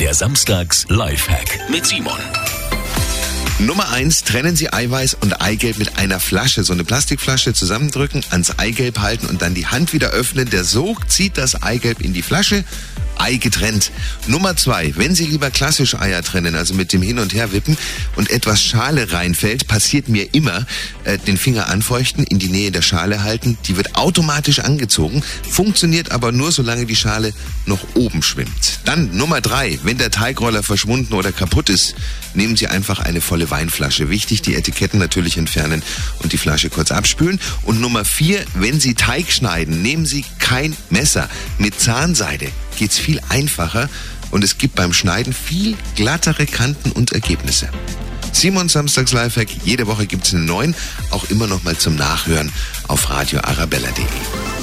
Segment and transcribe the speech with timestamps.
[0.00, 2.18] Der Samstags Lifehack mit Simon.
[3.58, 6.64] Nummer eins, trennen Sie Eiweiß und Eigelb mit einer Flasche.
[6.64, 10.48] So eine Plastikflasche zusammendrücken, ans Eigelb halten und dann die Hand wieder öffnen.
[10.48, 12.64] Der Sog zieht das Eigelb in die Flasche.
[13.20, 13.90] Ei getrennt.
[14.26, 17.76] Nummer zwei, wenn Sie lieber klassisch Eier trennen, also mit dem Hin- und Herwippen
[18.16, 20.66] und etwas Schale reinfällt, passiert mir immer,
[21.04, 26.12] äh, den Finger anfeuchten, in die Nähe der Schale halten, die wird automatisch angezogen, funktioniert
[26.12, 27.34] aber nur, solange die Schale
[27.66, 28.80] noch oben schwimmt.
[28.84, 31.94] Dann Nummer drei, wenn der Teigroller verschwunden oder kaputt ist,
[32.34, 34.08] nehmen Sie einfach eine volle Weinflasche.
[34.08, 35.82] Wichtig, die Etiketten natürlich entfernen
[36.20, 37.40] und die Flasche kurz abspülen.
[37.62, 41.28] Und Nummer vier, wenn Sie Teig schneiden, nehmen Sie kein Messer.
[41.58, 43.88] Mit Zahnseide geht's viel einfacher
[44.32, 47.68] und es gibt beim Schneiden viel glattere Kanten und Ergebnisse.
[48.32, 50.74] Simon Samstags Lifehack, jede Woche gibt's einen neuen,
[51.12, 52.50] auch immer noch mal zum Nachhören
[52.88, 54.59] auf radioarabella.de.